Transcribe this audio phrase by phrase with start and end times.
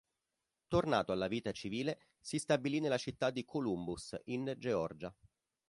[0.67, 5.15] Tornato alla vita civile, si stabilì nella città di Columbus, in Georgia.